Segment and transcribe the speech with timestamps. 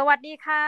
[0.00, 0.64] สวัสดีค่ะ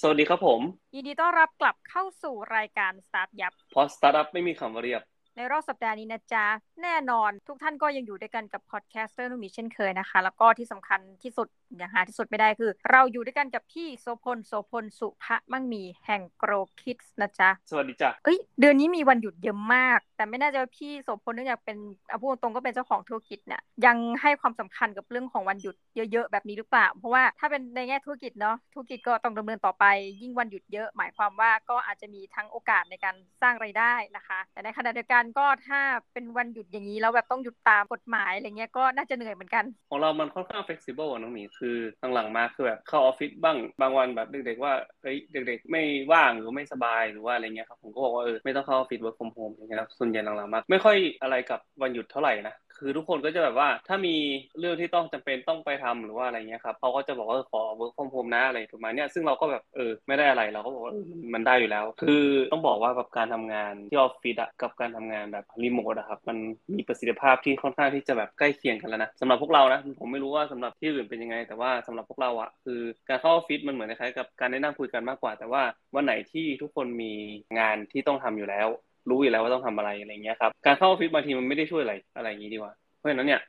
[0.00, 0.60] สวัสดีครับผม
[0.94, 5.02] ยินดีต้อนรับกลับเข้าสู่รายการสตาร์ทยับเพราะสตาร์ทอัพไม่มีคำว่าเรียบ
[5.36, 6.46] ในรอบสัปดาห์นี้นะจ๊ะ
[6.82, 11.48] แน่นอนทุกท่านก็ยังอยู่ด้วยกันกับ podcaster นุ่มีเช่นเคยนะคะ แล้วก็ที่สำคัญที่สุด
[11.78, 25.76] อย่างหาที่สุดไม่ได้คือ เราอยู่ด้วยกันกับพี่โสพลโสพลสุภะมั่งมีแห่งโกรคิดนะจ๊ะ สวัสดีจ้ะเอ้ยเดือนนี้มีวันหยุดเยอะมาก แต่ไม่แน่ใจว่าพี่โสพลเนื่องจากเป็นเอาพูดตรงๆก็เป็นเจ้าของธุรกิจเนี่ยยังให้ความสำคัญกับเรื่องของวันหยุด
[26.12, 29.84] เยอะๆแบบนี้หรือเปล่า เพราะว่าถ้าเป็นในแง่ธุรกิจเนาะธุรกิจก็ต้องดำเนินต่อไป
[30.22, 35.80] ยิ่งวันหยุดเยอะ หมายความว่าก็อาจจะมีทั้งโอกาสในการสร้างไรายได้นะคะ แต่ในขณะเดียวกันก็ถ้า
[36.12, 41.74] เป็นวันหยุดอย่างนี้แล้วแบบต้องหยุดตามกฎหมายอะไรเงี้ยก็น่าจะเหนื่อยเหมือนกัน ของเรามันค่อนข้างเฟ e ซิเบิลอะน้องหมีคือ
[42.14, 44.72] หลังๆมาคือแบบเข้าออฟฟิศบ้างบางวันแบบเด็กๆว่า
[45.02, 45.82] เอ้ยเด็ก ๆ ไม่
[46.12, 54.16] ว่างหรือไม่สบายหรือว่าอะไรเงี้ยครับผมก็บอกว่าเออไม่ต้องเข้าออฟฟิศ work from home อย่างเงี้ยครับส่วนใหญ่หลังๆมาไม่ค่อยอะไรกับวันหยุดเท่าไหร่นะคือทุกคนก็จะแบบว่าถ้ามี
[54.58, 60.94] เรื่องที่ต้องจำเป็นต้องไปทำหรือว่าอะไรเงี้ยครับเขาก็จะบอกว่าขอ work from home นะอะไรประมาณเนี้ยซึ่งเราก็แบบเออไม่ได้อะไรเราก็บอกว่า
[61.34, 66.36] มันได้อยู่แล้ว คือต้องบอกว่ากับการทำงานที่ออฟฟิศกับการทำงานแบบรีโมทอะครับมัน
[66.76, 75.62] มีประสิทธิภาพที่ค่อนข้างที่จะแบบใกล้เคียงกันแล้วนะสำหรับพวกเรานะผมไม่รู้ว่าสำหรับที่อื่นเป็นยังไง แต่ว่าสำหรับพวกเราอะคือการเข้าออฟฟิศมันเหมือนคล้ายกับการได้นั่งคุยกันมากกว่า แต่ว่า
[75.94, 77.12] วันไหนที่ทุกคนมี
[77.58, 78.68] งานที่ต้องทำอยู่แล้ว
[79.10, 83.40] รู้อยู่แล้วว่าต้องทำอะไรอะไรเงี้ยครับการเข้าออฟฟิศบางทีมันไม่ได้ช่วยอะไรอะไรอย่างนี้ดีกว่าเพราะฉะนั้นเนี่ย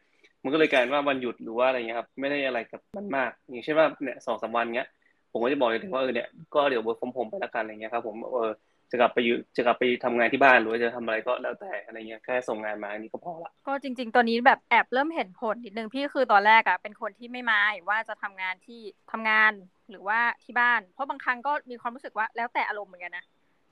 [0.43, 4.89] มันก็เลยกลายว่าวันหยุดหรือว่าอะไรเงี้ยครับไม่ได้อะไรกับมันมาก อย่างเช่นว่าเนี่ยสองสามวันเงี้ย
[5.31, 8.51] ผมก็จะบอกเลยถึงว่าเออเนี่ยก็เดี๋ยว work from home ไปละกันอะไรเงี้ยครับผมเออ
[8.91, 19.51] จะกลับไปอยู่จะกลับไปทำงานที่บ้านหรือว่าจะทำอะไรก็แล้วแต่อะไรเงี้ยแค่ส่งงานมาอันนี้ก็พอละก็จริง ๆ ตอนนี้แบบแอบเริ่มเห็นผลนิดนึงพี่คือตอนแรกอะเป็นคนที่ไม่มาว่าจะทำงานที่ทำงาน
[19.89, 23.25] หรือว่าที่บ้าน เพราะบางครั้งก็มีความรู้สึกว่าแล้วแต่อารมณ์เหมือนกันนะ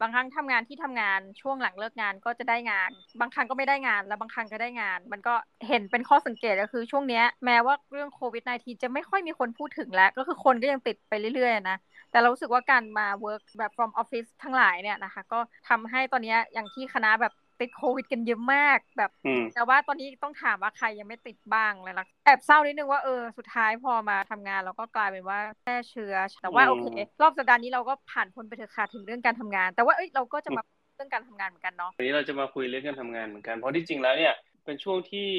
[0.03, 5.33] บางครั้งทำงานที่ทำงานช่วงหลังเลิกงานก็จะได้งาน บางครั้งก็ไม่ได้งาน แล้วบางครั้งก็ได้งาน มันก็
[5.67, 11.77] เห็นเป็นข้อสังเกตก็คือช่วงเนี้ยแม้ว่าเรื่องโควิด -19 จะไม่ค่อยมีคนพูดถึงแล้ว ก็คือคนก็ยังติดไปเรื่อยๆนะ
[12.11, 15.39] แต่เรารู้สึกว่าการมา work แบบ from office ทั้งหลายเนี่ยนะคะ ก็
[15.69, 19.11] ทำให้ตอนนี้อย่างที่คณะแบบ ติดโควิดกันเยอะมากแบบ
[19.55, 26.87] แต่ว่าตอนนี้ต้องถามว่าใครยังไม่ติดบ้างเลยล่ะแอบเศร้านิดนึงว่าเออสุดท้ายพอมาทำงานเราก็กลายเป็นว่าแพร่เชื้อ แต่ว่าโอเค
[27.21, 30.63] รอบสัปดาห์นี้เราก็ผ่านพ้นไปเถอะค่ะถึงเรื่องการทำงาน แต่ว่าเอ้ยเราก็จะมา
[30.95, 34.33] เรื่องการทำงานเหมือนกันเนาะวันนี้เราจะมาคุยเรื่องการทำงานเหมือนกันเพราะที่จริงแล้วเนี่ย
[34.65, 35.29] เป็นช่วงที่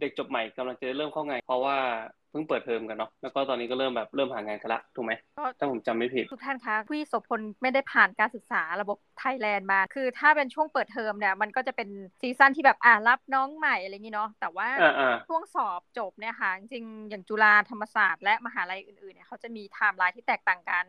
[0.00, 1.76] เด็กจบใหม่กำลังจะเริ่มเข้างานเพราะว่า
[2.30, 5.12] เพิ่งเปิดเทอมกันเนาะแล้วก็ตอนนี้ก็เริ่มแบบเริ่มหางานกันละถูกไหม
[5.58, 11.88] ถ้าผมจำไม่ผิดทุกท่านคะพี่โสพลไม่ได้ผ่านการศึกษาระบบไทยแลนด์มา คือถ้าเป็นช่วงเปิดเทอมเนี่ยมันก็จะเป็น
[12.20, 14.68] season ที่แบบอ่ารับน้องใหม่อะไรอย่างนี้เนาะแต่ว่า
[15.28, 20.84] ช่วงสอบจบเนี่ยค่ะจริงอย่างจุฬาธรรมศาสตร์และมหาลัยอื่นๆเนี่ยเขาจะมีไทม์ไลน์ที่แตกต่างกัน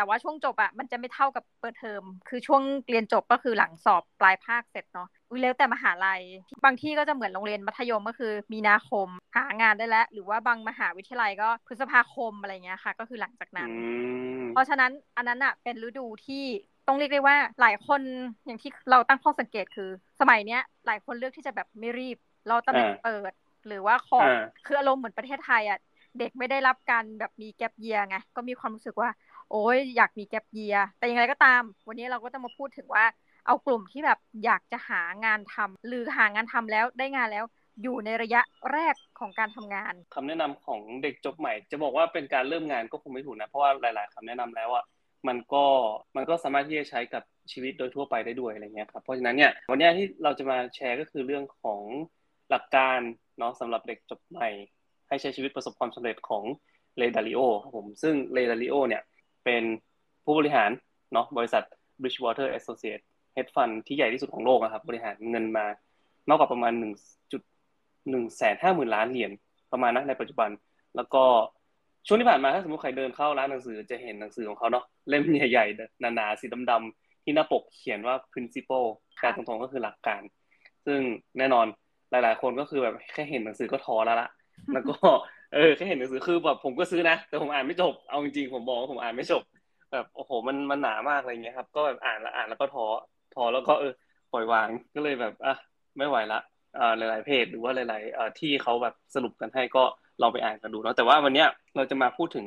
[0.00, 5.08] แต่ว่าช่วงจบอะมันจะไม่เท่ากับเปิดเทอม คือช่วงเรียนจบก็คือหลังสอบปลายภาคเสร็จเนาะ
[5.42, 6.22] แล้วแต่มหาลัย
[6.64, 13.70] บางที่ก็จะเหมือนโรงเรียนมัธยมก็คือ มีนาคมหางานได้แล้ว หรือว่าบางมหาวิทยาลัยก็พฤษภาคมอะไรเงี้ยค่ะ ก็คือหลังจากนั้น
[14.52, 16.44] เพราะฉะนั้นอันนั้นอะเป็นฤดูที่
[16.86, 18.00] ต้องเรียกได้ว่าหลายคน
[18.46, 19.90] อย่างที่เราตั้งข้อสังเกตคือ
[20.20, 22.16] สมัยเนี้ยหลายคนเลือกที่จะแบบไม่รีบ
[22.48, 23.32] เราตำแหน่งเปิด
[23.66, 24.18] หรือว่าขอ
[24.66, 25.78] คืออารมณ์เหมือนประเทศไทยอะ
[26.18, 29.08] เด็กไม่ได้รับการแบบมีแกลบเยียไงก็มีความรู้สึกว่า
[29.50, 33.04] โอ้ยอยากมีแกลบเยีย แต่อย่างไรก็ตาม วันนี้เราก็จะมาพูดถึงว่า
[33.46, 37.44] เอากลุ่มที่แบบอยากจะหางานทำหรือหางานทำแล้วได้งานแล้ว
[37.82, 38.40] อยู่ในระยะ
[38.72, 44.84] แรกของการทำงานคำแนะนำของเด็กจบใหม่ จะบอกว่าเป็นการเริ่มงานก็คงไม่ถูกนะ เพราะว่าหลาย ๆคำแนะนำแล้วอะ
[45.28, 45.64] มันก็
[46.16, 47.22] มันก็สามารถที่จะใช้กับ
[47.52, 51.80] ชีวิตโดยทั่วไปได้ด้วยอะไรเงี้ยครับเพราะฉะนั้นเนี่ยวันนี้ที่เราจะมาแชร์ก็คือเรื่องของ
[52.50, 53.00] หลักการ
[53.38, 54.48] เนาะสำหรับเด็กจบใหม่
[55.08, 56.44] ให้ใช้ชีวิตประสบความสำเร็จของ
[56.98, 59.02] เลดาริโอครับผมซึ่งเลดาริโอเนี่ย
[59.44, 59.62] เป็น
[60.24, 60.70] ผู้บริหาร
[61.12, 61.62] เนาะบริษัท
[62.02, 63.06] Bridgewater Associates
[63.36, 65.66] Hedge Fund ที่ใหญ่ที่สุดของโลกนะครับ บริหารเงินมา
[66.28, 66.84] มากกว่าประมาณ1
[67.64, 69.32] 1แสนห้าหมื่นล้านเหรียญ
[69.72, 70.50] ประมาณนั้นในปัจจุบัน
[70.96, 71.24] แล้วก็
[72.06, 78.86] ช่วงที่ผ่านมาถ้าสมมติใครเดินเข้าร้านหนังสือจะเห็นหนังสือของเขาเนาะเล่มใหญ่ๆหนาๆสีดำๆที่หน้าปกเขียนว่า principle
[79.22, 80.22] การตรงๆก็คือหลักการ
[80.86, 81.00] ซึ่ง
[81.38, 81.66] แน่นอน
[82.10, 84.28] หลายๆ คนก็คือแบบแค่เห็นหนังสือก็ท้อแล้วละ
[84.74, 84.96] แล้วก็
[85.50, 89.42] เออแค่เห็นหนังสือคือแบบผมก็ซื้อนะ แต่ผมอ่านไม่จบเอาจริงๆผมบอกว่าผมอ่านไม่จบ
[89.92, 92.84] แบบโอ้โหมันมันหนามากอะไรเงี้ยครับ ก็แบบอ่านแล้วอ่านแล้วก็ท้อ
[93.34, 93.92] ท้อแล้วก็เออ
[94.32, 95.54] ปล่อยวางก็เลยแบบอะ
[95.98, 96.38] ไม่ไหวละ
[96.78, 99.84] อ่าหลาย ๆ เพจหรือว่าหลายๆอ่ที่เขาแบบสรุปกันให้ก็
[100.20, 102.46] ลองไปอ่านกันดูเนาะแต่ว่าวันเนี้ยเราจะมาพูดถึง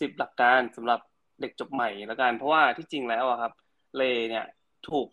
[0.00, 1.00] สิบหลักการสำหรับ
[1.40, 3.52] เด็กจบใหม่ละกันเพราะว่าที่จริงแล้วอะครับ
[3.96, 4.44] เลเนี่ย
[4.88, 5.06] ถูก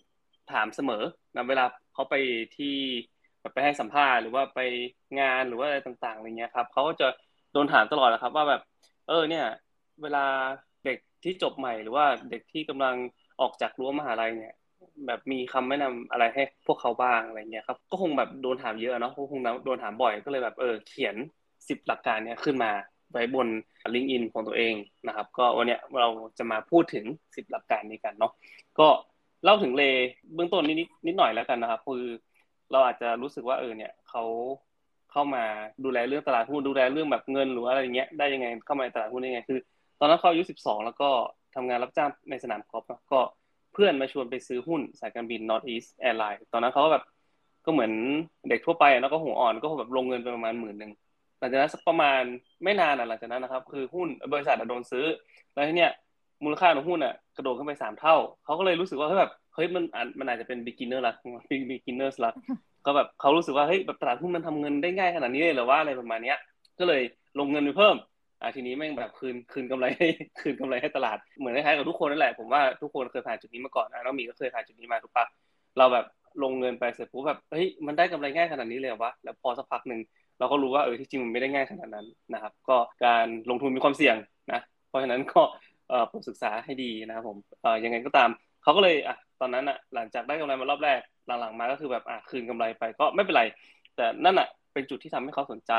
[0.52, 1.04] ถามเสมอ
[1.36, 2.16] นะเวลาเขาไป
[2.58, 2.76] ที่
[3.54, 4.60] ไปให้สัมภาษณ์หรือว่าไป
[5.20, 7.08] งานหรือว่าอะไรต่างๆอะไรเงี้ยครับเขาก็จะ
[7.54, 8.62] โดนถามตลอดนะครับ ว่าแบบ
[9.08, 9.46] เออ เนี่ย
[10.02, 10.26] เวลา
[10.86, 12.96] เด็กที่จบใหม่ หรือว่าเด็กที่กำลัง
[13.42, 14.54] ออกจากรั้วมหาลัยเนี่ย
[15.08, 21.16] แบบมีคำแนะนำอะไรให้พวกเขาบ้างอะไรเงี้ยครับ ก็คงแบบโดนถามเยอะเนาะคงโดนถามบ่อยก็เลยแบบเออเขียน
[21.70, 22.72] สิบหลักการเนี้ยขึ้นมา
[23.12, 23.48] ไว้บน
[23.94, 24.74] ลิงก์อินของตัวเอง
[25.08, 27.06] นะครับ ก็วันนี้เราจะมาพูดถึง
[27.36, 28.32] สิบหลักการนี้กันเนาะ
[28.80, 28.88] ก็
[29.44, 29.84] เล่าถึงเล
[30.34, 32.06] เบื้องต้นนิดนิดหน่อยแล้วกันนะครับคือ
[32.74, 34.24] เราอาจจะรู้สึกว่าเออเนี่ยเขา
[35.12, 35.44] เข้ามา
[35.84, 39.60] ดูแลเรื่องตลาดหุ้นดูแลเรื่องแบบเงินหรืออะไรเงี้ยได้ยังไงเข้ามาในตลาดหุ้นได้ยังไงคือ
[40.00, 41.10] ตอนนั้นเขาอายุสิบสองแล้วก็
[41.56, 43.20] ทำงานรับจ้างในสนามกอล์ฟก็
[43.74, 47.04] เพื่อนมาชวนไปซื้อหุ้นสายการบิน North East Airlines ตอนนั้นเขาแบบ
[47.66, 47.92] ก็เหมือน
[48.50, 50.92] เด็กทั่วไปแล้วก็หัวอ่อนก็แบบลงเงินไปประมาณหมื่นหนึ่ง
[51.40, 52.22] หลังจากนั้นสักประมาณ
[52.64, 55.06] ไม่นานหลังจากนั้นนะครับ คือหุ้นบริษัทโดนซื้อ
[55.54, 55.92] แล้วทีเนี้ย
[56.44, 59.84] มูลค่าของหุ้นอะกระโดดขึ้นไปสามเท่า เขาก็เลยรู้สึกว่าเฮ้ยแบบเฮ้ยมัน
[60.20, 61.14] มันอาจจะเป็น beginner ละ
[61.72, 62.32] beginner ละ
[62.86, 66.38] ก็แบบเขารู้สึกว่าเฮ้ยแบบตลาดหุ้นมันทำเงินได้ง่ายขนาดนี้เลยหรือว่าอะไรประมาณเนี้ย
[66.80, 67.02] ก็เลย
[67.40, 67.96] ลงเงินไปเพิ่ม
[68.42, 70.08] อ่าทีนี้แม่งแบบคืนคืนกำไรให้
[70.42, 75.26] คืนกำไรให้ตลาดเหมือนคล้ายๆกับทุกคนนั่นแหละผมว่าทุกคนเคยผ่านจุดนี้มาก่อนนะน้องมีก็เคยผ่านจุดนี้มาถูกปะ
[75.78, 76.06] เราแบบ
[76.44, 80.00] ลงเงินไปเสร็จปุ๊บแบบเฮ้ยมันได้กำไรง่ายขนาดนี้เลยวะแล้วพอสักพักหนึ่ง
[80.40, 84.16] เราก็รู้ว่าเออที่จริงมันไม่ได้ง่ายขนาดนั้นนะครับ ก็การลงทุนมีความเสี่ยง
[84.52, 85.42] นะเพราะฉะนั้นก็
[86.12, 88.30] ผมศึกษาให้ดีนะครับผมออยังไงก็ตาม
[88.64, 93.44] เขาก็เลยอะตอนนั้นอะหลังจากได้กำไรมารอบแรกหลังๆมาก็คือแบบอะคืนกำไรไปก็ไม่เป็นไร
[93.96, 95.74] แต่นั่นอะเป็นจุดที่ทำให้เขาสนใจ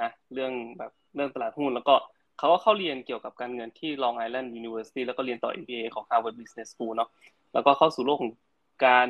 [0.00, 1.94] นะเรื่องแบบเรื่องตลาดหุ้นแล้วก็
[2.38, 7.08] เขาก็เข้าเรียนเกี่ยวกับการเงินที่ Long Island University แล้วก็เรียนต่อ MBA ของ Harvard Business School เนาะ
[7.54, 8.32] แล้วก็เข้าสู่โลกของ
[8.86, 9.08] การ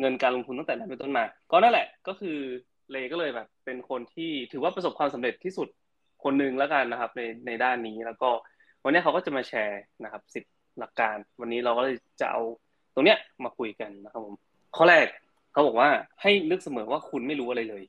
[0.00, 2.38] เงินการลงทุนตั้งแต่นั้นเป็นต้นมา ก็นั่นแหละก็คือ
[2.90, 5.68] เลก็เลยแบบเป็นคนที่ถือว่าประสบความสำเร็จที่สุด
[6.24, 8.30] คนหนึ่งแล้วกันนะครับในในด้านนี้แล้วก็
[8.84, 10.44] วันนี้เขาก็จะมาแชร์นะครับสิบ
[10.78, 12.42] หลักการ วันนี้เราก็เลยจะเอา
[12.94, 14.34] ตรงเนี้ยมาคุยกันนะครับผม
[14.76, 15.06] ข้อแรก
[15.52, 15.90] เขาบอกว่า
[16.20, 17.82] ให้นึกเสมอว่าคุณไม่รู้อะไรเลย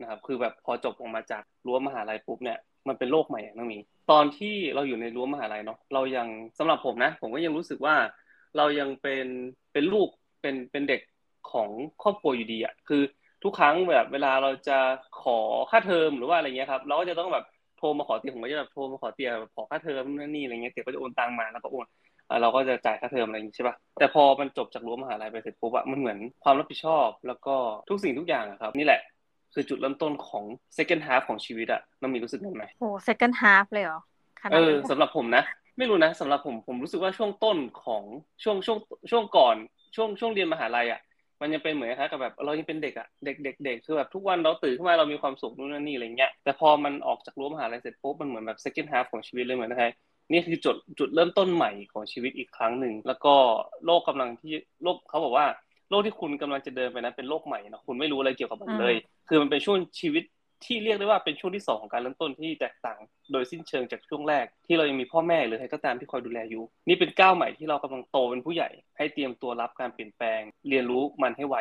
[0.00, 2.58] นะครับ คือแบบพอจบออกมาจากรั้วมหาลัยปุ๊บเนี่ย
[2.88, 3.78] มันเป็นโลกใหม่อย่างนั้นมี
[4.10, 6.28] ตอนที่เราอยู่ในรั้วมหาลัยเนาะเรายัง
[6.58, 7.96] สำหรับผมนะ ผมก็ยังรู้สึกว่า
[8.56, 9.26] เรายังเป็น
[9.72, 10.08] เป็นลูก
[10.40, 11.00] เป็นเป็นเด็ก
[11.52, 11.70] ของ
[12.02, 13.02] ครอบครัวอยู่ดีอะคือ
[13.42, 14.78] ทุกครั้งแบบเวลาเราจะ
[15.22, 15.38] ขอ
[15.70, 17.44] ค่าเทอมหรือว่าอะไรเงี้ยครับ เราก็จะต้องแบบ
[17.80, 21.86] โทรมาขอเตียผมก็จะแบบโทรมาขอเตียขอค่าเทอมนั่นนี่อะไรเงี้ยเตียก็จะโอนตังมาแล้วก็โอน
[22.42, 27.54] เราก็จะจ่ายค่าเทอมอะไรอย่างนี้ใช่ป่ะแต่พอมันจบจากรั้วมหาลัยไปเสร็จปุ๊บอะมันเหมือนความรับผิดชอบ แล้วก็
[27.88, 29.00] ทุกสิ่งทุกอย่างครับ นี่แหละ
[29.54, 30.44] คือจุดเริ่มต้นของ
[30.76, 34.00] second half ของชีวิตอะน้องมีรู้สึกยังไงโอ้ second half เลยเหรอ
[34.52, 35.42] เออสำหรับผมนะ
[35.78, 38.02] ไม่รู้นะสำหรับผมผมรู้สึกว่าช่วงต้นของ
[38.42, 38.78] ช่วงช่วง
[39.10, 39.56] ช่วงก่อน
[39.96, 41.00] ช่วงช่วงเรียนมหาลัยอะ
[41.40, 49.92] มันยังเป็นเหมือนคล้ายกับแบบเรายังเป็นเด็กอะเด็กเด็กเด็กคือแบบทุกวันเราตื่นขึ้นมาเรามีความสุขนู่นนี่อะไรเงี้ยแต่พอมันออกจากรั้วมหาลัยเสร็จปุ๊บมันเหมือนแบบ second half ของชีวิตเลยเหมือนนะ
[50.32, 53.34] นี่คือจุดจุดเริ่มต้นใหม่ของชีวิตอีกครั้งหนึ่งแล้วก็
[53.84, 54.52] โลกกำลังที่
[54.82, 55.46] โลกเขาบอกว่า
[55.90, 58.94] โลกที่คุณกำลังจะเดินไปนั้นเป็นโลกใหม่นะคุณไม่รู้อะไรเกี่ยวกับมันเลย
[59.28, 60.24] คือมันเป็นช่วงชีวิต
[60.64, 62.98] ที่เรียกได้ว่าเป็นช่วงที่สองของการเริ่มต้นที่แตกต่าง
[63.32, 71.56] โดยสิ้นเชิงจากช่วงแรก ที่เรายังมีพ่อแม่หรือใครก็ตามที่คอยดูแลอยู่ นี่เป็นก้าวใหม่ที่เรากำลังโตเป็นผู้ใหญ่ ให้เตรียมตัวรับการเปลี่ยนแปลง เรียนรู้มันให้ไว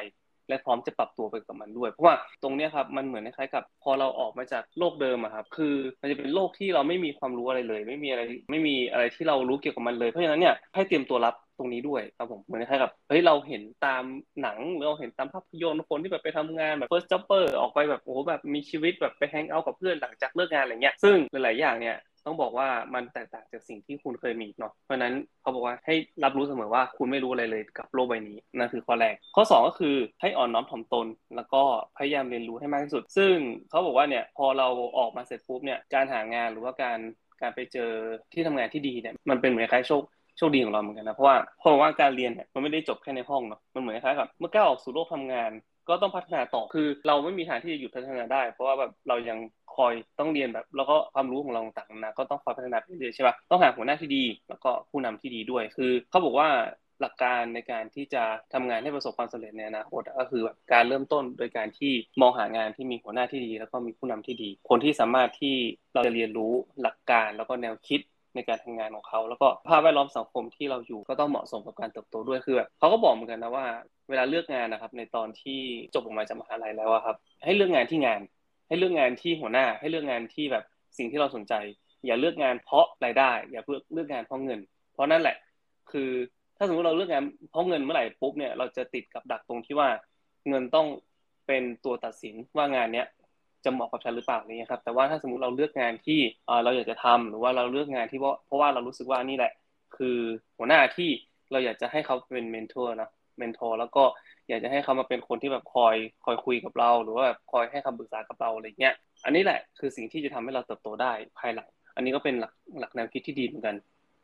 [0.50, 14.04] และพร้อมจะปรับตัวไปกับมันด้วย เพราะว่าตรงนี้ครับมันเหมือนคล้ายกับ พอเราออกมาจากโลกเดิมอะครับคือมันจะเป็นโลกที่เราไม่มีความรู้อะไรเลย ไม่มีอะไรไม่มีอะไรที่เรารู้เกี่ยวกับมันเลยเพราะฉะนั้นเนี่ยให้เตรียมตัวรับตรงนี้ด้วยครับผมเหมือนคล้ายกับเฮ้ยเราเห็นตาม
[14.42, 21.96] หนังเราเห็นตามภาพยนตร์คนที่แบบไปทำงานแบบ first jobber ออกไปแบบโอ้แบบมีชีวิตแบบไปแฮงเอาท์กับเพื่อนหลังจากเลิกงานอะไรเงี้ยซึ่งหลาย ๆ อย่างเนี่ย
[22.30, 31.62] ต้องบอกว่ามันแตกต่างจากสิ่งที่คุณเคยมีเนาะเพราะนั้นเขาบอกว่าให้รับรู้เสมอว่าคุณไม่รู้อะไรเลยกับโลกใบนี้นั่นคือข้อแรก ข้อ 2 ก็คือให้อ่อนน้อมถ่อมตน แล้วก็
[31.98, 33.34] พยายามเรียนรู้ให้มากที่สุด ซึ่ง
[33.70, 34.68] เขาบอกว่าเนี่ยพอเรา
[34.98, 37.00] ออกมาเสร็จปุ๊บเนี่ยการหางานหรือว่าการ
[37.42, 37.92] การไปเจอ
[38.34, 40.04] ที่ทำงานที่ดีเนี่ยมันเป็นเหมือนคล้ายโชค
[40.38, 45.52] โชคดีของเราเหมือนกันนะเพราะว่าเพราะว่าการเรียนเนี่ยมันไม่ได้จบแค่ในห้องเนาะมันเหมือนคล้ายกับเมื่อก้าวออกสู่โลกทำงาน
[45.90, 49.38] ก็ต้องพัฒนาต่อคือเราไม่มีทางที่จะหยุดพัฒนาได้ เพราะว่าแบบเรายัง
[49.76, 56.50] คอยต้องเรียนแบบ แล้วก็ความรู้ของเราต่างๆนะก็ต้องคอยพัฒนาไปเรื่อยใช่ป่ะต้องหาหัวหน้าที่ดี แล้วก็ผู้นำที่ดีด้วย คือเขาบอกว่า
[57.02, 58.24] หลักการในการที่จะ
[58.54, 65.56] ทำงานให้ประสบความสำเร็จในอนาคตก็คือแบบการเริ่มต้นโดยการที่มองหางานที่มีหัวหน้าที่ดี แล้วก็มีผู้นำที่ดี คนที่สามารถที่
[65.94, 68.02] เราจะเรียนรู้หลักการแล้วก็แนวคิด
[68.36, 73.66] ในการทำงานของเขา แล้วก็ภาพแวดล้อมสังคมที่เราอยู่ก็ต้องเหมาะสมกับการเติบโตด้วยคือแบบเขาก็บอกเหมือนกันนะว่า
[74.10, 75.60] เวลาเลือกงานนะครับในตอนที่
[75.94, 78.20] จบออกมาจากมหาลัยแล้วครับ ให้เลือกงานที่งาน
[78.70, 80.64] ให้เลือกงานที่หัวหน้า ให้เลือกงานที่แบบ
[80.98, 81.54] สิ่งที่เราสนใจ
[82.06, 84.60] อย่าเลือกงานเพราะรายได้ อย่าเลือกเลือกงานเพราะเงิน
[84.94, 85.36] เพราะนั่นแหละ
[85.92, 86.10] คือ
[86.58, 89.90] ถ้าสมมติเราเลือกงานเพราะเงินเมื่อไหร่ปุ๊บเนี่ยเราจะติดกับดักตรงที่ว่า
[90.50, 90.88] เงินต้อง
[91.48, 93.08] เป็นตัวตัดสินว่างานเนี้ย
[93.64, 96.20] จะเหมาะกับฉันหรือเปล่านี่ครับแต่ว่าถ้าสมมติเราเลือกงานที่
[96.64, 99.52] เราอยากจะทำหรือว่าเราเลือกงานที่เพราะเพราะว่าเรารู้สึกว่านี่แหละ
[99.98, 100.18] คือ
[100.58, 101.10] หัวหน้าที่
[101.52, 103.10] เราอยากจะให้เขาเป็น mentor นะ
[103.40, 104.04] mentor แล้วก็
[104.48, 108.94] อยากจะให้เขามาเป็นคนที่แบบคอยคอยคุยกับเรา หรือว่าแบบคอยให้คำปรึกษากับเราอะไรเงี้ย
[109.26, 113.76] อันนี้แหละคือสิ่งที่จะทำให้เราเติบโตได้ภายหลัง อันนี้ก็เป็นหลักหลักแนวคิดที่ดีเหมือนกัน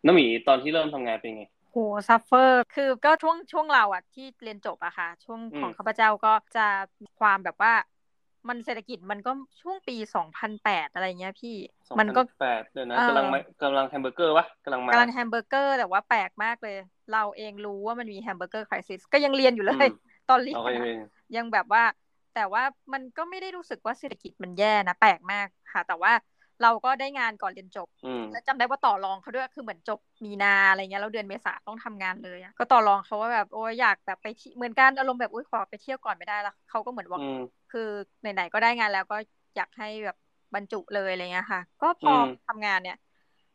[0.05, 6.65] น้องหมีตอนที่เริ่มทำงานเป็นไงโห suffer คือก็ช่วงช่วงเราอะที่เรียนจบอะค่ะ ช่วงของข้าพเจ้าก็จะ
[7.19, 7.73] ความแบบว่า
[8.49, 11.55] มันเศรษฐกิจมันก็ช่วงปีสองพันแปดอะไรเงี้ยพี่
[11.99, 13.25] มันก็แปดเดี๋ยวนะกำลัง
[13.61, 16.75] กำลังแฮมเบอร์เกอร์วะกำลังมากำลังแฮมเบอร์เกอร์แต่ว่าแปลกมากเลย
[17.11, 19.87] เราเองรู้ว่ามันมี hamburger crisis ก็ยังเรียนอยู่เลย
[20.27, 20.59] ตอนเรียน
[21.35, 21.83] ยังแบบว่า
[22.33, 26.11] แต่ว่ามันก็ไม่ได้รู้สึกว่าเศรษฐกิจมันแย่นะแปลกมากค่ะ แต่ว่า
[26.61, 27.87] เราก็ได้งานก่อนเรียนจบ
[28.31, 37.19] แล้วจำได้ว่าต่อรองเขาด้วยคือเหมือนจบมีนาอะไรเงี้ยแล้วเดือนเมษาต้องทำงานเลยก็ต่อรองเขาว่าแบบโอ้ยอยากแบบไปเหมือนกันอารมณ์แบบอุ้ยขอไปเที่ยวก่อนไม่ได้แล้วเขาก็เหมือนว่า
[37.71, 37.87] คือ
[38.21, 39.17] ไหนๆก็ได้งานแล้วก็
[39.55, 40.17] อยากให้แบบ
[40.55, 42.13] บรรจุเลยอะไรเงี้ยค่ะ ก็พอ
[42.47, 42.97] ทำงานเนี่ย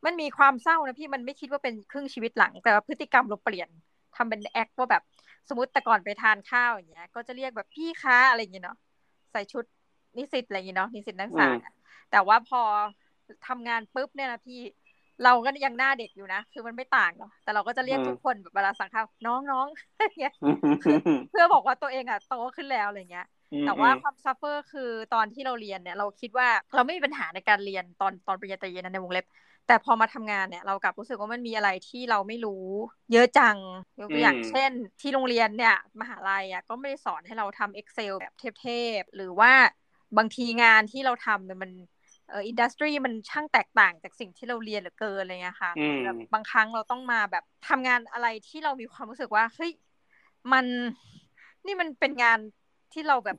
[0.05, 3.69] มันมีความเศร้านะพี่มันไม่คิดว่าเป็นครึ่งชีวิตหลัง แต่ว่าพฤติกรรมเราเปลี่ยน
[4.15, 5.03] ทำเป็นแอคว่าแบบ
[5.49, 8.77] สมมติแต่ก่อนไปทานข้าวอย่างเงี้ย ก็จะเรียกแบบพี่ค้าอะไรอย่างเงี้ยเนาะ
[9.31, 9.65] ใส่ชุด
[10.17, 11.49] นิสิตอะไรอย่างเงี้ยเนาะนิสิตนักศึกษา
[12.11, 12.61] แต่ว่าพอ
[13.47, 14.59] ทำงานปุ๊บเนี่ยนะพี่
[15.23, 20.33] เราก็ยังหน้าเด็กอยู่นะ คือมันไม่ต่างเนาะแต่เราก็จะเรียกทุกคนแบบเวลาสั่งข้าวน้องน้องอะไรเงี้ย
[21.29, 23.25] เพื่อบอกว่าตัวเองอะโตขึ้นแล้วอะไรเงี้ย
[23.65, 29.25] แต่ว่าความ suffer คือตอนที่เราเรียนเนี่ย เราคิดว่าเราไม่มีปัญหาในการเรียนตอนตอนปริญญาตรีนะในวงเล็บ
[29.67, 32.65] แต่พอมาทำงานเนี่ยเรากลับรู้สึกว่ามันมีอะไรที่เราไม่รู้
[33.11, 33.57] เยอะจัง
[33.99, 38.67] ยกตัวอย่างเช่น ที่โรงเรียนเนี่ยมหาลัยอะก็ไม่ได้สอนให้เราทำ Excel แบบเท
[38.99, 39.51] พๆหรือว่า
[40.17, 41.71] บางทีงานที่เราทำเนี่ยมัน
[42.29, 45.71] เออ industry มันช่างแตกต่างจากสิ่งที่เราเรียนเหลือเกินอะไรเงี้ยค่ะ
[46.03, 49.71] แบบบางครั้งเราต้องมาแบบทำงานอะไรที่เรามีความรู้สึกว่าเฮ้ย
[50.51, 50.65] มัน
[51.65, 52.39] นี่มันเป็นงาน
[52.93, 53.37] ที่เราแบบ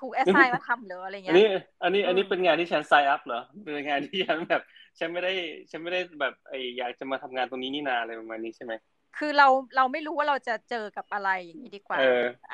[0.00, 1.46] ถูกแอสไซน์มาทำหรืออะไรเงี้ยอันนี้
[1.82, 4.62] อันนี้อันนี้เป็นงานที่ฉันไซอัพเหรอเป็นงานที่ฉันแบบ
[4.98, 5.32] ฉันไม่ได้
[5.70, 8.72] ฉันไม่ได้แบบไออยากจะมาทำงานตรงนี้นี่นาอะไรประมาณนี้ใช่ไหม
[9.18, 11.98] คือเราเราไม่รู้ว่าเราจะเจอกับอะไรอย่างนี้ดีกว่า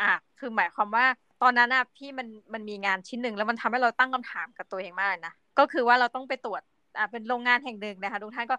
[0.00, 1.04] อะคือหมายความว่า
[1.42, 6.62] ตอนนั้นอะพี่มันมันมีงานชิ้นหนึ่งแล้วมันทำให้เราตั้งคำถามกับตัวเองมากนะก็คือว่าเราต้องไปตรวจ
[6.99, 8.57] อ่าเป็นโรงงานแห่งหนึ่งนะคะทุกท่านก็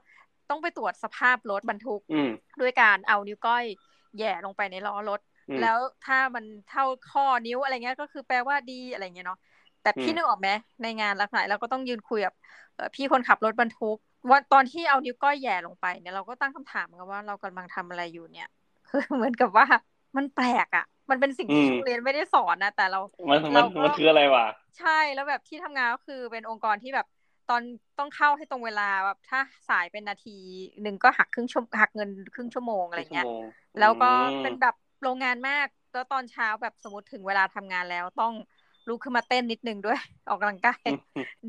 [0.50, 2.02] ต้องไปตรวจสภาพรถบรรทุก
[2.62, 3.66] ด้วยการเอานิ้วก้อย
[4.20, 5.20] แย่ลงไปในล้อรถ
[5.60, 9.40] แล้วถ้ามันเท่าข้อนิ้วอะไรเงี้ยก็คือแปลว่าดีอะไรเงี้ยเนาะ
[9.82, 10.50] แต่พี่นึกออกไหม
[10.82, 12.34] ในงานลักษณะเราก็ต้องยืนคุยกับ
[12.96, 13.98] พี่คนขับรถบรรทุก
[14.30, 18.50] ว่าตอนที่เอานิ้วก้อยแย่ลงไปเนี่ยเราก็ตั้งคำถามกันว่าเรากำลังทำอะไรอยู่เนี่ย
[18.90, 19.66] คือเหมือนกับว่า
[20.18, 24.46] มันแปลกอะ่ะ มันเป็นสิ่งที่โรงเรียนไม่ได้สอนนะแต่เรามันมันมันคืออะไรวะ
[24.80, 27.08] ใช่แล้วแบบที่ทำงานก็คือเป็นองค์กรที่แบบ
[27.50, 27.62] ตอน
[28.00, 29.40] ต้องเข้าให้ตรงเวลาแบบถ้า
[29.70, 30.38] สายเป็นนาที
[30.82, 33.28] หนึ่งก็หักครึ่งชั่วหักเงินครึ่งชั่วโมงอะไรเงี้ย
[33.80, 38.34] แล้วก็เป็นแบบ โรงงานมากแล้วตอนเช้าแบบสมมติถึงเวลาทำงานแล้วต้อง
[38.90, 40.88] ลุกขึ้นมาเต้นนิดนึงด้วย ออกกำลังกาย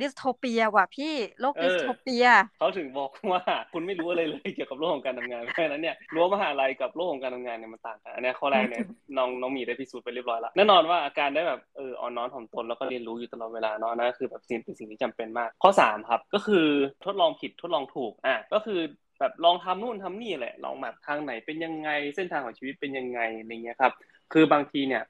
[0.00, 2.26] dystopia ว่ะพี่โลก dystopia
[2.58, 3.42] เขาถึงบอกว่า
[3.72, 8.84] คุณไม่รู้อะไรเลยเกี่ยวกับโลกของการทำงานเพราะฉะนั้นเนี่ยรั้วมหาลัยกับโลกของการทำงานเนี่ยมันต่างกันอันนี้ข้อแรกเนี่ย
[9.16, 16.66] น้องน้องมีได้พิสูจน์ไปเรียบร้อยแล้วแน่นอนว่าอาการได้แบบเอออ่อนน้อมถ่อมตนแล้วก็เรียนรู้อยู่ตลอดเวลาเนาะนั่นคือแบบสิ่งเป็นสิ่งที่จำเป็นมาก ข้อ 3 ครับ ก็คือ
[17.04, 18.80] ทดลองผิดทดลองถูกอะก็คือ
[19.22, 23.92] แบบลองทำนู่นทำนี่แหละ ลองแบบทางไหนเป็นยังไง เส้นทางของชีวิตเป็นยังไงอะไรเงี้ยครับ
[24.32, 25.02] คือบางทีเนี่ย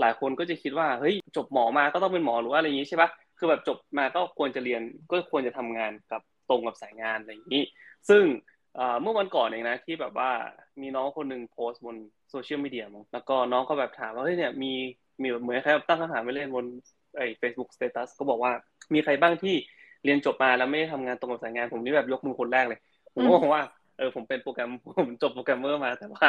[0.00, 7.62] หลายคนก็จะคิดว่าเฮ้ยจบหมอมาก็ต้องเป็นหมอหรือว่าอะไรอย่างนี้ใช่ปะคือแบบจบมาก็ควรจะเรียนก็ควรจะทำงานกับตรงกับสายงานอะไรอย่างนี้
[8.08, 8.22] ซึ่ง
[9.02, 10.30] เมื่อวันก่อนเองนะที่แบบว่า
[10.80, 11.96] มีน้องคนหนึ่งโพสต์บน
[12.30, 14.72] โซเชียลมีเดียมั้งแล้วก็น้องก็แบบถามว่าเฮ้ยเนี่ยมี
[15.22, 16.64] มีแบบเหมือนใครตั้งคำถามไปเล่นบน
[17.16, 18.52] ไอ้ Facebook status ก็บอกว่า
[18.94, 19.54] มีใครบ้างที่
[20.04, 22.80] เรียนจบมาแล้วไม่ได้ทำงานตรงกับสายงานผมนี่แบบยกมือคนแรกเลย
[23.16, 23.64] ผมก็บอกว่า
[23.98, 26.28] เออผมเป็นโปรแกรมผมจบโปรแกรมเมอร์มา แต่ว่า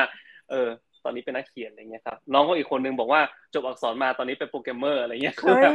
[0.50, 0.68] เออ
[1.04, 3.22] ตอนนี้เป็นนักเขียนอะไรเงี้ยครับน้องก็อีกคนนึงบอกว่า
[3.54, 5.74] จบอักษรมาตอนนี้เป็นโปรแกรมเมอร์อะไรเงี้ยคือแบบ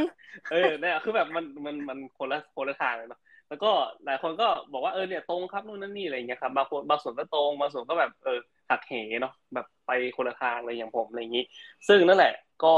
[0.51, 3.71] เออเนี่ยคือแบบมันมันมันคนละคนละทางเลยเนาะแล้วก็
[4.05, 8.39] หลายคนก็บอกว่าเออเนี่ยตรงครับนู่นนั่นนี่อะไรเงี้ยครับบางคนบางส่วนก็ตรงบางส่วนก็แบบเออ
[8.69, 11.45] หักเหเนาะแบบไปคนละทางอะไรอย่างผมอะไรอย่างนี้
[11.87, 12.73] ซึ่งนั่นแหละก็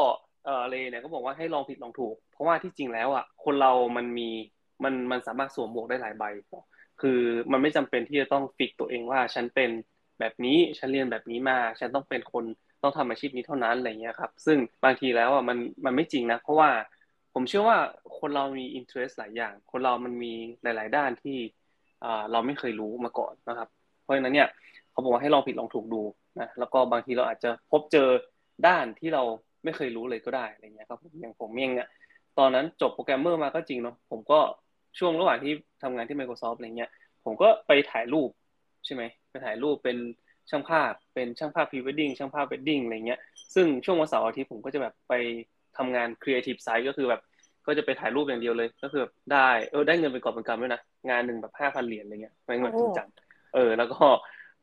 [0.45, 4.29] เออเลเนี่ยก็บอกว่าให้ลองผิดลองถูก เพราะว่าที่จริงแล้วอะคนเรามันมี
[4.83, 6.23] มันมันสามารถสวมหมวกได้หลายใบ
[7.01, 7.19] คือ
[7.51, 9.69] มันไม่จำเป็นที่จะต้องฟิกตัวเองว่า ฉันเป็น
[10.19, 12.45] แบบนี้ฉันเรียนแบบนี้มา ฉันต้องเป็นคน
[12.81, 16.69] ต้องทำอาชีพนี้เท่านั้นอะไรเงี้ยครับ ซึ่งบางทีแล้วอะมันมันไม่จริงนะ เพราะว่า
[17.33, 17.77] ผมเชื่อว่า
[18.19, 20.33] คนเรามี interest หลายอย่าง คนเรามันมี
[20.63, 21.37] หลาย ๆ ด้านที่
[22.31, 23.69] เราไม่เคยรู้มาก่อนนะครับ
[24.03, 24.47] เพราะฉะนั้นเนี่ย
[24.91, 26.01] เขาบอกว่าให้ลองผิดลองถูกดู
[26.39, 28.09] นะแล้วก็บางทีเราอาจจะพบเจอ
[28.67, 29.23] ด้านที่เรา
[29.63, 31.87] ไม่เคยรู้เลยก็ได้อะไรเงี้ยครับอย่างผมเองเนี่ย
[32.39, 34.39] ตอนนั้นจบโปรแกรมเมอร์มาก็จริงเนาะผมก็
[34.99, 36.91] ช่วงระหว่างที่ทำงานที่ Microsoft อะไรเงี้ย
[37.25, 38.29] ผมก็ไปถ่ายรูป
[38.85, 39.97] ใช่ไหมไปถ่ายรูปเป็น
[40.49, 43.19] ช่างภาพ เป็นช่างภาพพรีเวดดิ้งช่างภาพ wedding อะไรเงี้ย
[43.55, 45.13] ซึ่งช่วงวันเสาร์อาทิตย์ผมก็จะแบบไป
[45.77, 47.21] ทำงาน creative side ก็คือแบบ
[47.67, 53.07] ก็จะไปถ่ายรูปอย่างเดียวเลย ก็คือได้เออได้เงินเป็นกอบเป็นกำด้วยนะงานหนึ่งแบบห้าพันเหรียญอะไรเงี้ยไม่เงินจริงจัง
[53.55, 54.03] เออ แล้วก็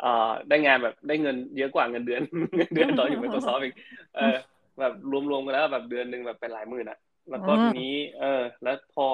[0.00, 2.22] เอ่อได้งานแบบได้เงินเยอะกว่าเงินเดือน
[2.56, 3.74] เงินเดือนตอนอยู่เป็นตัวซอฟอีก
[4.16, 4.36] เออ
[4.80, 4.92] แบบ
[5.30, 6.98] รวมๆกันแล้วแบบเดือนหนึ่งแบบเป็นหลายหมื่นอะ
[7.30, 9.06] แล้วก็ทีนี้ เออ แล้วพอ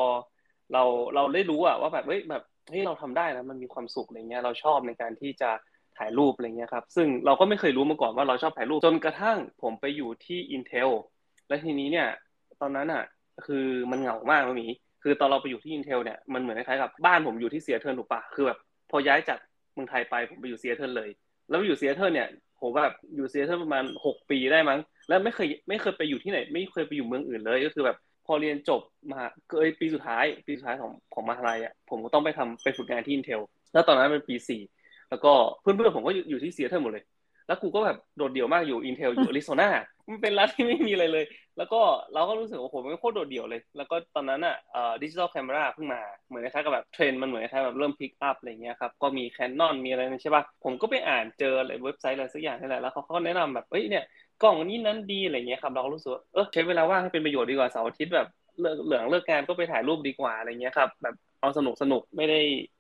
[0.73, 0.83] เรา
[1.15, 5.51] เราได้รู้อะว่าแบบเฮ้ยแบบเฮ้ยเราทำได้นะมันมีความสุขอะไรเงี้ยเราชอบในการที่จะ
[5.99, 10.91] ถ่ายรูปอะไรเงี้ยครับซึ่งเราก็ไม่เคยรู้มาก่อนว่าเราชอบถ่ายรูปจนกระทั่งผมไปอยู่ที่ Intel
[11.49, 12.09] และทีนี้เนี่ย
[12.61, 13.05] ตอนนั้นอะ
[13.47, 14.69] คือมันเหงามากมันมี
[15.03, 18.59] คือตอนเราไปอยู่ที่ Intel เนี่ยมันเหมือนคล้ายๆกับบ้านผมอยู่ที่เซียเทิร์นถูกปะคือแบบ
[18.91, 19.39] พอย้ายจาก
[19.75, 21.11] เมืองไทยไปผมไปอยู่เซียเทิร์นเลย
[21.51, 22.29] แล้วอยู่เซียเทิร์นเนี่ย
[22.61, 27.97] ผมแบบอยู่เซียเทิร์นประมาณหกปีได้มั้ง แล้วไม่เคยไม่เคยไปอยู่ที่ไหน ไม่เคยไปอยู่เมืองอื่นเลยก็คือแบบ
[28.29, 28.83] พอเรียนจบ
[29.13, 33.41] มาเกยปีสุดท้าย ปีสุดท้ายของของมหาลัยอะผมก็ต้องไปทำไปฝึกงานที่ Intel
[33.73, 34.61] แล้วตอนนั้นเป็นปีสี่
[35.11, 37.05] แล้วก็เพื่อนๆผมก็อยู่ที่เซียเทิร์นหมดเลย
[37.47, 39.69] แล้วกูก็แบบโดดเดี่ยวมากอยู่ Intel อยู่อริโซนา
[40.09, 41.25] มันเป็นรัฐที่ไม่มีอะไรเลย
[41.59, 41.81] แล้วก็
[42.15, 44.57] เราก็รู้สึกว่าผมมันโคตรโดดเดี่ยวเลย แล้วก็ตอนนั้นอะ
[45.03, 54.05] digital camera เพิ่งมา เหมือนคล้ายกับแบบเทรนมันเหมือนคล้ายแบบเริ่ม pick up อะไรเงี้ยครับ ก็มี Canon มีอะไรใช่ป่ะ ผมก็ไปอ่านเจออะไรเว็บไซต์อะไรสักอย่างนี่แหละ แล้วเขาแนะนำแบบ เอ้ยเนี่ย
[54.39, 58.27] กล้องนี้นั้นดีอะไรเงี้ยครับเราก็รู้สึกเออใช้เวลาว่างให้เป็นประโยชน์ดีกว่าเสาร์อาทิตย์แบบ
[58.61, 62.37] เลิกเรียนเลิกงานก็ไปถ่ายรูปดีกว่าอะไรเงี้ยครับแบบ เอาสนุกสนุกไม่ได้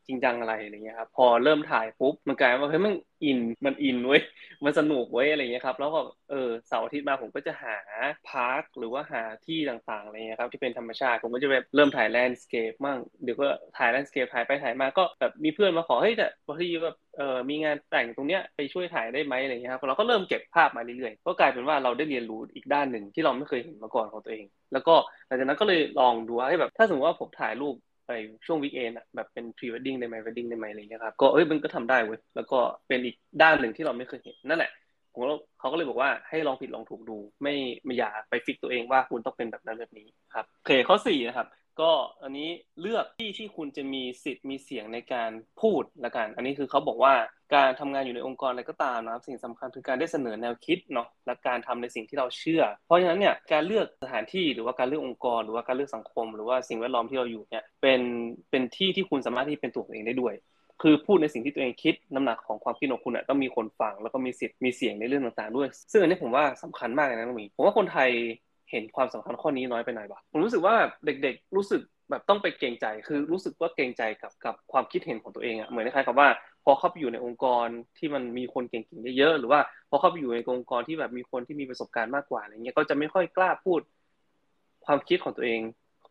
[0.06, 4.20] จริงจังอะไรอะไรเงี้ยครับพอเริ่มถ่ายปุ๊บมันกลายว่าเฮ้ยมันอินมันอินเว้ย
[4.64, 6.00] มันสนุกเว้ยอะไรเงี้ยครับแล้วก็
[6.30, 7.76] เออเสาร์อาทิตย์มาผมก็จะหา
[8.24, 13.46] park หรือว่าหาที่ต่างๆอะไรเงี้ยครับที่เป็นธรรมชาติผมก็จะแบบเริ่มถ่าย landscape มั่งเดี๋ยวก็
[13.76, 24.94] ถ่าย landscape ถ่ายไปถ่ายมาก็แบบมีเพื่อนมาขอเฮ้ยแต่บางทีแบบเออมีงานแต่งตรงเนี้ยไปช่วยถ่ายได้ไหมอะไรเงี้ยครับเราก็เริ่มเก็บภาพมาเรื่อยๆก็กลายเป็นว่าเราได้เรียนรู้อีกด้านหนึ่งที่เราไม่เคยเห็นมาก่อนของตัวเอง แล้วก็
[25.26, 27.74] หลังจากนั้นก็เลยลองดูว่าแบบถ้าสมมติว่าผมถ่ายรูป
[28.08, 28.12] ไป
[28.46, 34.70] ช่วง weekend อะแบบเป็นพรีเวดดิ้งได้ไหม wedding ได้ไหมอะไรเงี้ยครับก็เอ้ยมันก็ทำได้เว้ยแล้วก็เป็นอีกด้านหนึ่งที่เราไม่เคยเห็นนั่นแหละ
[35.12, 35.20] ผม
[35.60, 41.46] เขาก็เลยบอกว่าให้ลองผิดลองถูกดู ไม่ไม่อย่าไป fix ตัวเองว่าคุณต้องเป็นแบบนั้นแบบนี้ครับโอเคข้อสี่นะครับ
[41.80, 41.92] ก็
[42.22, 42.48] อันนี้
[42.80, 45.30] เลือกที่ที่คุณจะมีสิทธิ์มีเสียงในการ
[45.60, 47.14] พูดละกัน อันนี้คือเขาบอกว่า
[47.54, 58.00] การทำงานอยู่ในองค์กรอะไรก็ตามนะครับสิ่งสำคัญคือการได้เสนอแนวคิดเนาะและการทำในสิ่งที่เราเชื่อ เพราะฉะนั้นเนี่ยการเลือกสถานที่หรือว่าการเลือกองค์กร หรือว่าการเลือกสังคม หรือว่าสิ่งแวดล้อมที่เราอยู่เนี่ยเป็น
[58.50, 60.34] เป็นที่ที่คุณสามารถที่เป็นตัวเองได้ด้วย
[60.82, 68.10] คือพูดในสิ่งที่ตัวเองคิดน้ำหนักของความคิดของคุณต้องมีคนฟังแล้วก็มีสิทธิ์มีเสียงในเรื่องต่างๆด้วย ซึ่งอันนี้ผมว่าสำคัญมากเลยนะน้องมีผมว่าคนไทย
[68.70, 76.28] เห็นความสำคัญข้อนี้น้อยไปหน่อยบ้างผมรู้สึกว่าเด็กๆ รู้สึกแบบต้องไปเกรงใจ คือรู้สึกว่าเกรงใจกับกับความคิดเห็นของตัวเองอะเหมือนคล้ายๆกับว่า
[76.64, 77.66] พอเข้าไปอยู่ในองค์กร
[77.98, 83.80] ที่มันมีคนเก่งๆเยอะๆหรือว่าพอเข้าไปอยู่ในองค์กรที่แบบมีคนที่มีประสบการณ์มากกว่าอะไรเงี้ยก็จะไม่ค่อยกล้าพูด
[84.86, 85.60] ความคิดของตัวเอง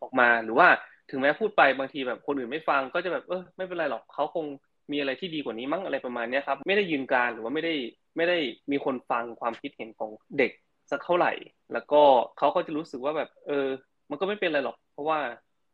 [0.00, 0.68] ออกมา หรือว่า
[1.10, 4.46] ถึงแม้พูดไปบางทีแบบคนอื่นไม่ฟัง ก็จะแบบเออไม่เป็นไรหรอกเขาคง
[4.92, 7.74] มีอะไรที่ดีกว่านี้มั้งอะไรประมาณนี้ครับไม่ได้ยืนการหรือว่าไม่ได้
[8.16, 8.38] ไม่ได้
[8.70, 10.52] มีคนฟังความคิดเห็นของเด็ก
[10.90, 11.32] สักเท่าไหร่
[11.72, 12.02] แล้วก็
[12.38, 13.66] เขาก็จะรู้สึกว่าแบบ เออ
[14.10, 15.18] มันก็ไม่เป็นไรหรอก เพราะว่า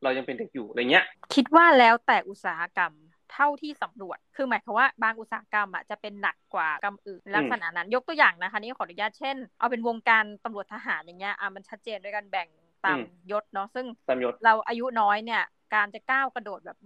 [0.02, 2.92] เรายังเป็นเด็กอยู่อะไรเงี้ย คิดว่าแล้วแต่อุตสาหกรรม
[3.32, 12.48] เท่าที่สำรวจ คือหมายความว่าบางอุตสาหกรรมอะจะเป็นหนักกว่ากรรมอื่นลักษณะนั้น ยกตัวอย่างนะคะ นี่ขออนุญาตเช่น เอาเป็นวงการตำรวจทหารอย่างเงี้ย อะมันชัดเจนด้วยกันแบ่ง
[12.86, 12.98] ตาม
[13.30, 13.86] ยศเนาะ ซึ่ง
[14.44, 15.42] เราอายุน้อยเนี่ย
[15.74, 16.76] การจะก้าวกระโดดแบบ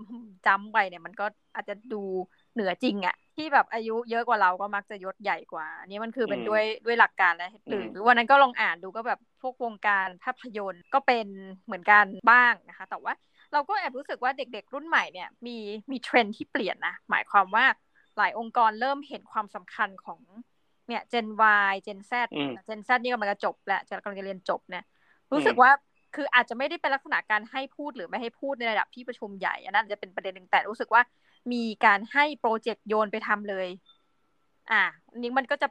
[0.46, 2.02] จำไปเนี่ยมันก็อาจจะดู
[2.58, 7.50] เหนือจริงอะที่แบบอายุเยอะกว่าเราก็มักจะยศใหญ่กว่านี่มันคือเป็นด้วยด้วยหลักการและ
[7.92, 11.26] หรือวันนั้นก็ลองอ่านดูก็แบบพวกวงการภาพยนตร์ก็เป็น
[11.66, 13.12] เหมือนกันบ้างนะคะ แต่ว่า
[13.52, 15.56] เราก็แอบรู้สึกว่าเด็กๆ รุ่นใหม่เนี่ยมี
[15.90, 17.64] มีเทรนที่เปลี่ยนนะ หมายความว่า
[18.18, 20.20] หลายองค์กรเริ่มเห็นความสำคัญของ
[20.88, 21.28] เนี่ย Gen
[21.70, 22.12] Y Gen Z
[22.68, 24.84] Gen Z นี่กำลังจะจบแล้วจะกำลังจะเรียนจบเนี่ย
[25.32, 25.70] รู้สึกว่า
[26.16, 31.02] คืออาจจะไม่ได้เป็นลักษณะการให้พูดหรือไม่ให้พูดในระดับที่ประชุมใหญ่อันนั้นจะเป็นประเด็นหนึ่งแต่รู้สึกว่า
[31.52, 33.68] มีการให้โปรเจกต์โยนไปทำเลย
[34.70, 34.82] อ่า
[35.16, 35.68] นี้มันก็จะ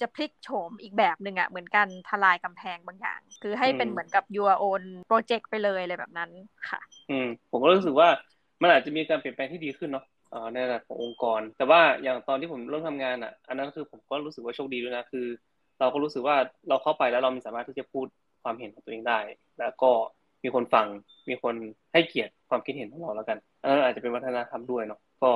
[0.00, 6.30] จะพลิกโฉมอีกแบบหนึ่งอะเหมือนกันทลายกำแพงบางอย่าง คือให้เป็นเหมือนกับ your own project ไปเลยอะไรแบบนั้น
[6.70, 8.08] ค่ะ อืม ผมก็รู้สึกว่า
[8.62, 10.06] มันอาจจะมีการเปลี่ยนแปลงที่ดีขึ้นเนาะ
[10.52, 15.26] ในระดับขององค์กร แต่ว่าอย่างตอนที่ผมเริ่มทำงานอะ อันนั้นคือผมก็รู้สึกว่าโชคดีด้วยนะคือ
[15.80, 16.36] เราก็รู้สึกว่า
[16.68, 18.06] เราเข้าไปแล้วเรามีสามารถที่จะพูด
[18.42, 19.18] ความเห็นของตัวเองได้
[19.60, 19.90] แล้วก็
[20.44, 20.86] มีคนฟัง
[21.28, 21.54] มีคน
[21.92, 25.30] ให้เกียรติความคิดเห็นของเราแล้วกันอันนั้นอาจจะเป็นวัฒนธรรมด้วยเนาะก็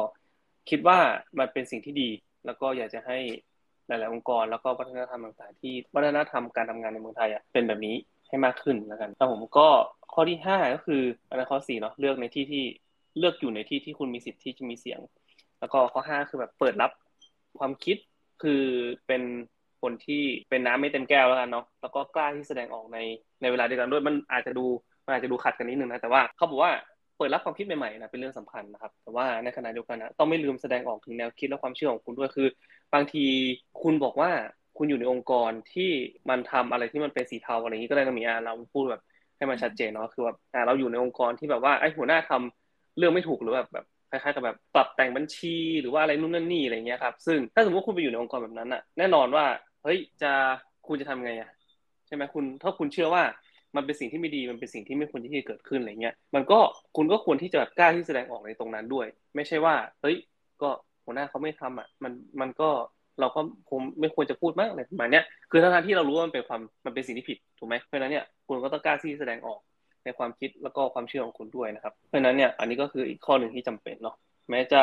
[0.71, 0.99] คิดว่า
[1.39, 2.11] มันเป็นสิ่งที่ดี
[2.47, 3.19] แล้วก็อยากจะให้
[3.89, 7.97] หลาย ๆ องค์กร แล้วก็วัฒนธรรมต่าง ๆ ที่วัฒนธรรมการทำงานในเมืองไทยอะเป็นแบบนี้
[8.29, 9.69] ให้มากขึ้นแล้วกันแต่ผมก็
[10.13, 12.65] ข้อที่ห้าก็คืออันนั้นข้อสี่เนาะเลือกในที่ที่
[13.19, 15.01] เลือกอยู่ในที่ที่คุณมีสิทธิ์ที่จะมีเสียง
[15.61, 16.91] แล้วก็ข้อห้าคือแบบเปิดรับ
[17.59, 17.97] ความคิด
[18.43, 18.63] คือ
[19.07, 19.23] เป็น
[19.83, 22.99] คนที่เป็นน้ำไม่เต็มแก้วแล้วกันเนาะแล้วก็กล้าที่แสดงออกใน
[23.41, 24.67] ในเวลาเดียวกันด้วยมันอาจจะดู
[25.05, 26.73] มันอาจจะดูขัดกันนิดนึงนะแต่ว่าเขาบอกว่า
[27.17, 32.49] เปิดรับความคิดใหม่ๆนะเป็นเรื่องสำคัญนะครับแต่ว่าในขณะเดียวกันนะต้องไม่ลืมแสดงออกถึงแนวคิดและความเชื่อของคุณด้วยคือ
[32.95, 33.25] บางที
[33.83, 34.31] คุณบอกว่า
[34.79, 35.91] คุณอยู่ในองค์กรที่
[36.31, 39.03] มันทำอะไรที่มันเป็นสีเทาอะไรอย่างนี้ก็ได้นะมีอะเราพูดแบบ
[39.37, 49.45] ให้มันชัดเจนเนาะคือแบบอ่าเราอยู่ในองค์กรที่แบบว่าไอ้หัวหน้าทำเรื่องไม่ถูกหรือแบบแบบคล้ายๆกับแบบปรับแต่งบัญชีหรือว่าอะไรนู่นนั่นนี่อะไรเงี้ยครับซึ่งถ้าสมมติคุณไปอยู่ในองค์กรแบบนั้นอะแน่นอนว่า
[49.83, 50.33] เฮ้ยจะ
[50.87, 51.51] คุณจะทำไงอะ
[52.07, 53.23] ใช่ไหมคุณถ้าคุณเชื่อว่า
[53.77, 56.59] มันเป็นสิ่งที่ไม่ดีมันเป็นสิ่งที่ไม่ควรที่จะเกิดขึ้นอะไรเงี้ยมันก็
[56.97, 60.17] คุณก็ควรที่จะแบบกล้าที่แสดงออกในตรงนั้นด้วย ไม่ใช่ว่าเฮ้ย
[60.63, 60.71] ก็
[61.05, 62.71] หัวหน้าเขาไม่ทำอะมันมันก็
[63.21, 69.61] เราก็คงไม่ควรจะพูดมากอะไรประมาณนี้ยคือทั้งที่เรารู้ว่ามันเป็นความมันเป็นสิ่งที่ผิดถูกไหมเพราะนั้นเนี่ยคุณก็ต้องกล้าที่แสดงออก
[70.05, 74.17] ในความคิดแล้วก็ความเชื่อของคุณด้วยนะครับเพราะนั้นเนี่ยอันนี้ก็คืออีกข้อหนึ่งที่จำเป็นเนาะ
[74.51, 74.81] แม้จะ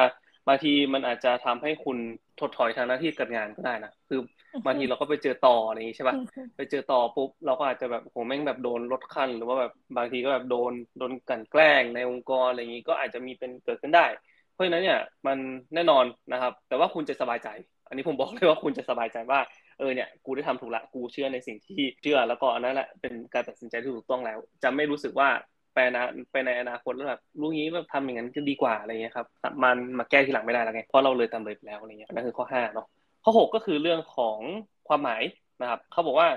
[0.47, 1.97] บางทีมันอาจจะทำให้คุณ
[2.39, 4.19] ถดถอยทางหน้าที่การงานก็ได้นะคือ
[4.65, 6.15] บางทีเราก็ไปเจอต่ออะไรอย่างนี้ใช่ป่ะ
[6.57, 14.05] ไปเจอต่อปุ๊บเราก็อาจจะแบบโหแม่งแบบโดนลดขั้น หรือว่าแบบบางทีก็แบบโดนโดนกันแกล้งในองค์กรอะไรอย่างนี้ก็อาจจะมีเป็นเกิดขึ้นได้
[14.53, 15.37] เพราะฉะนั้นเนี่ยมัน
[15.75, 17.49] แน่นอนนะครับ แต่ว่าคุณจะสบายใจ
[17.87, 19.39] อันนี้ผมบอกเลยว่าคุณจะสบายใจว่า
[19.79, 25.29] เออเนี่ยกูได้ทำถูกละกูเชื่อในสิ่งที่เชื่อแล้วก็อันนั้นแหละเป็นการตัดสินใจที่ถูกต้องแล้ว จะไม่รู้สึกว่า
[25.73, 29.27] ไปนะไปในอนาคตแล้วแบบรู้งี้แบบทำอย่างนั้นจะดีกว่าอะไรเงี้ยครับ
[29.63, 32.87] มันมาแก้ทีหลังไม่ได้แล้วไงเพราะเราเลยตามเลยไปแล้วอะไรเงี้ยนั่นคือข้อห้าเนาะ
[33.23, 34.39] ข้อหกก็คือเรื่องของ
[34.87, 35.23] ความหมาย
[35.61, 36.27] นะครับเขาบอกว่า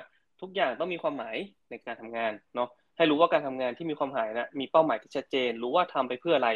[0.40, 1.36] ทุกอย่างต้องมีความหมาย
[1.70, 6.50] ในการทำงานเนาะให้รู้ว่าการทำงานที่มีความหมายนะมีเป้าหมายที่ชัดเจน รู้ว่าทำไปเพื่ออะไร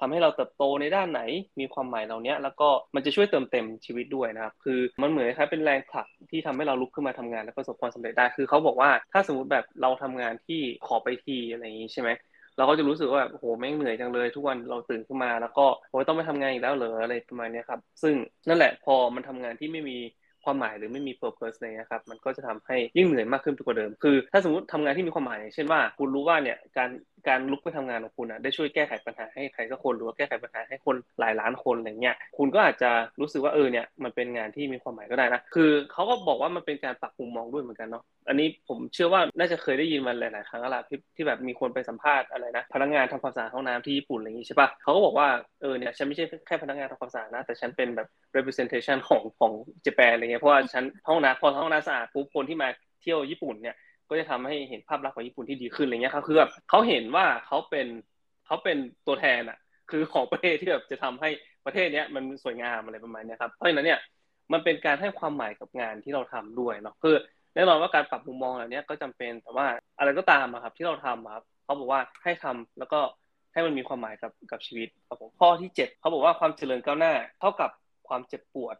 [0.00, 1.20] ทำให้เราเติบโตในด้านไหน
[1.60, 12.10] มีความหมายเหล่านี้แล้วก็มันจะช่วยเติมเต็มชีวิตด้วยนะครับ คือมันเหมือนคล้ายเป็นแรงผลักที่ทำให้เราลุกขึ้นมาทำงานแล้วประสบความสำเร็จได้คือเขาบอกว่าถ้าสมมติแบบเราทำงานที่ขอไปทีอะไรอย่างนี้ใช่ไหม
[12.56, 18.14] เราก็จะรู้สึกว่าแบบโหแม่งเหนื่อยจังเลยทุกวันเราตื่นขึ้นมา แล้วก็โอ้ยต้องไปทำงานอีกแล้วเหรออะไรประมาณนี้ครับซึ่ง
[18.48, 19.98] นั่นแหละพอมันทำงานที่ไม่มี
[20.46, 26.90] ความหมายหรือไม่มี purpose เลยนะครับมันก็จะทำให้ยิ่งเหนื่อยมากขึ้นกว่าเดิม คือ ถ้าสมมติทำงานที่มีความหมายเช่นว่า คุณรู้ว่าเนี่ยการ
[27.28, 45.28] การลุกไปทำงานของคุณอะได้ช่วยแก้ไขปัญหาให้ใครสักคนหรือว่าแก้ไขปัญหาให้คนหลายล้านคนอะไรเงี้ยคุณก็อาจจะรู้สึกว่าเออเนี่ยมันเป็นงานที่มีความหมายก็ได้นะคือเขาก็บอกว่ามันเป็นการปรับมุมมองด้วยเหมือนกันเนาะอันนี้ผมเชื่อว่าน่าจะเคยได้ยินมาหลายๆครั้งแล้วล่ะที่ที่แบบมีคนไปสัมภาษณ์อะไรนะพนักงานทำความสะอาดห้องน้ำที่ญี่ปุ่นอะไรอย่างนี้ใช่ปะเขาก็บอกว่า
[45.62, 52.68] เออเนี่ยฉันไม่ใช่แค่พนักงานทำความสะอาดนะแต่ฉันเป็นแบบ representation ของของเจแปนอะไรเงี้ยเพราะว่าฉันห้องน้ำพอห้องน้ำสะอาดปุ๊บคนที่มา
[53.02, 53.76] เที่ยวญี่ปุ่นเนี่ย
[54.08, 57.86] ก็จะทำให้เห็นภาพลักษณ์ของญี่ปุ่นที่ดีขึ้นอะไรเงี้ยครับคือแบบเขาเห็นว่าเขาเป็น
[58.46, 59.58] เขาเป็นตัวแทนอะ
[59.90, 61.28] คือของประเทศที่แบบจะทำให้
[61.66, 64.00] ประเทศเนี้ยมันสวยงามอะไรประมาณนี้ครับเพราะฉะนั้นเนี่ย
[64.52, 67.14] มันเป็นการให้ความหมายกับงานที่เราทำด้วยเนาะคือ
[67.54, 69.66] แน่นอนว่าการปรับมุมมองเหล่านี้ก็จำเป็นแต่ว่า
[69.98, 73.00] อะไรก็ตามครับที่เราทำครับเขาบอกว่าให้ทำแล้วก็
[73.52, 77.70] ให้มันมีความหมายกับกับชีวิตครับผมข้อที่ 7เขาบอกว่าความเจริญก้าวหน้า เท่ากับ
[78.08, 78.76] ความเจ็บปวด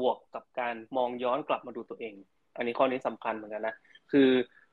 [0.00, 2.14] บวกกับการมองย้อนกลับมาดูตัวเอง
[2.56, 3.74] อันนี้ข้อนี้สำคัญเหมือนกันนะ
[4.12, 4.28] คือ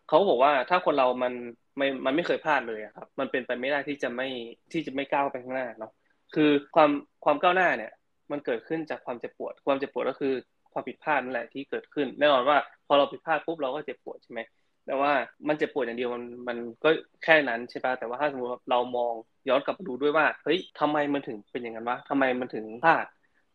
[0.07, 1.33] เขาบอกว่าถ้าคนเรามัน
[1.77, 4.27] ไม่มันไม่เคยพลาดเลยครับ มันเป็นไปไม่ได้ที่จะไม่
[4.71, 5.91] ที่จะไม่ก้าวไปข้างหน้าเนาะ
[6.35, 6.89] คือความ
[7.25, 7.91] ความก้าวหน้าเนี่ย
[8.31, 10.33] มันเกิดขึ้นจากความเจ็บปวด ความเจ็บปวดก็คือ
[10.73, 12.57] ความผิดพลาดนั่นแหละที่เกิดขึ้นแน่นอนว่า
[12.87, 14.39] พอเราผิดพลาดปุ๊บเราก็เจ็บปวดใช่ไหม
[14.85, 15.11] แต่ว่า
[15.47, 16.89] มันเจ็บปวดอย่างเดียวมันมันก็
[17.23, 19.13] แค่นั้นใช่ปะแต่ว่าถ้าสมมติเรามอง
[19.49, 23.05] ย้อนกลับมาดูด้วยว่าเฮ้ยทำไมมันถึงเป็นอย่างนั้นวะทำไมมันถึงพลาด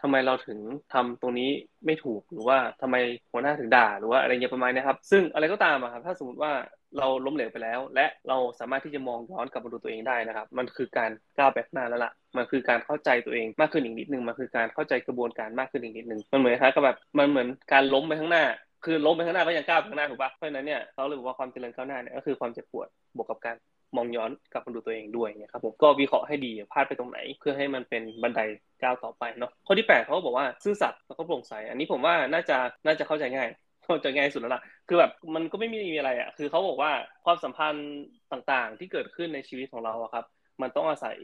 [0.03, 0.59] ทำไมเราถึง
[0.93, 1.51] ทำตรงนี้
[1.87, 2.97] ไม่ถูกหรือว่าทำไม
[3.33, 6.53] หัวหน้าถึงด่าหรือว่าอะไรเงี้ยประมาณนี้ครับ ซึ่งอะไรก็ตามอะครับถ้าสมมติว่า
[6.99, 18.45] เราล้มเหลวไปแล้ว และเราสามารถที่จะมองย้อนกลับมาดูตัวเองได้นะครับ มันคือการก้าวไปข้างหน้าแล้วล่ะมันคือการเข้าใจตัวเองมากขึ้นอีกนิดนึงมันคือการเข้าใจกระบวนการมากขึ้นอีกนิดนึงมันเหมือนครับกับแบบมันเหมือนการล้มไปข้างหน้า
[18.85, 23.57] คือล้มไปข้างหน้าก็ยังก้าวไปข้างหน้าถูกปะเพราะฉะนั้นเนี่ยเขาเลยบอกว่าความเจริญก้าวหน้าเนี่ยก็คือความเจ็บปวดบวกกับการ
[23.97, 28.41] มองย้อนกลับมาดูตัวเองด้วยเนี่ยครับผมก็วิเคราะห์ให้ดีพลาดไปตรงไหน เพื่อให้มันเป็นบันได
[28.83, 33.49] ก้าวต่อไปเนาะข้อที่ 8เขาบอกว่าซื่อสัตย์แล้วก็โปร่งใส อันนี้ผมว่าน่าจะน่าจะเข้าใจง่าย
[33.87, 36.93] เข้าใจง่ายสุดแล้วล่ะคือแบบมันก็ไม่มีอะไรอะคือเขาบอกว่า
[37.25, 37.89] ความสัมพันธ์
[38.33, 40.25] ต่างๆ ที่เกิดขึ้นในชีวิตของเราครับ
[40.63, 41.17] มันต้องอาศัย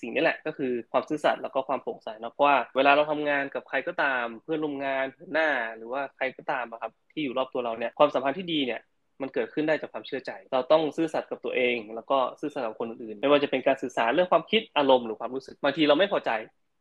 [0.00, 8.80] สิ่งนี้แหละ ก็คือความซื่อสัตย์แล้วก็ความโปร่งใสนะเพราะว่าเวลาเราทำงานกับใครก็ตาม เพื่อนร่วมงานหน้า หรือว่าใครก็ตามอะครับที่อยู่รอบตัวเราเนี่ยความสัมพันธ์ที่ดีเนี่ย
[9.20, 16.30] มันเกิดขึ้นได้จากความเชื่อใจ เราต้องซื่อสัตย์กับตัวเอง แล้วก็ซื่อสัตย์กับคนอื่น ไม่ว่าจะเป็นการสื่อสารเรื่องความคิดอารมณ์หรือความรู้สึก บางทีเราไม่พอใจ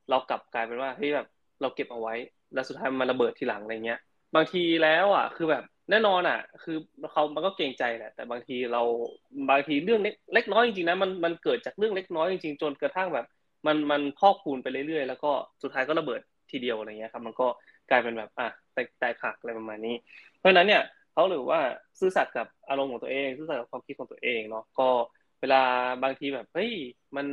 [0.09, 1.27] เรากลับกลายเป็นว่าเฮ้ยแบบ
[1.61, 2.15] เราเก็บเอาไว้
[2.53, 3.99] แล้วสุดท้ายมันระเบิดทีหลังอะไรเงี้ย
[4.35, 6.77] บางทีแล้วอะคือแบบแน่นอนอะ คือ
[7.11, 8.81] เขามันก็เกรงใจแหละ แต่บางทีเรา
[9.49, 10.01] บางทีเรื่อง
[10.33, 13.25] เล็กน้อยจริงๆนะมันมันเกิดจากเรื่องเล็กน้อยจริงๆจนกระทั่งแบบ
[13.67, 15.31] มันมันพอกพูนไปเรื่อยๆ แล้วก็
[15.63, 17.47] สุดท้ายก็ระเบิดทีเดียวอะไรเงี้ยครับ มันก็
[17.89, 19.95] กลายเป็นแบบอะแตกแตกหักอะไรประมาณนี้
[20.39, 20.81] เพราะฉะนั้นเนี่ย
[21.13, 21.59] เขาหรือว่า
[21.99, 24.89] ซื่อสัตย์กับอารมณ์ของตัวเอง ซื่อสัตย์กับความคิดของตัวเองเนาะก็
[25.41, 25.61] เวลา
[26.03, 26.71] บางทีแบบเฮ้ย
[27.15, 27.27] มัน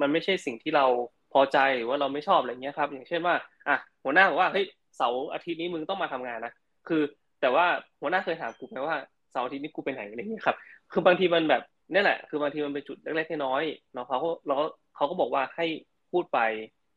[0.00, 0.86] มันไม่ใช่สิ่งที่เรา
[1.32, 3.34] พอใจหรือว่าเราไม่ชอบอะไรเงี้ยครับ อย่างเช่นว่า
[3.68, 4.64] อะหัวหน้าบอกว่าเฮ้ย
[4.96, 6.52] เสาร์อาทิตย์นี้มึงต้องมาทำงานนะ
[6.88, 7.02] คือ
[7.40, 7.66] แต่ว่า
[8.00, 8.96] หัวหน้าเคยถามกูไหมว่า
[9.32, 10.56] เสาร์อาทิตย์นี้กูไปไหนอะไรเงี้ยครับ
[10.92, 11.62] คือบางทีมันแบบ
[11.92, 14.56] นี่แหละ คือบางทีมันเป็นจุดเล็กๆน้อยๆเนาะเขาเรา
[14.96, 15.66] เขาก็บอกว่าให้
[16.12, 16.38] พูดไป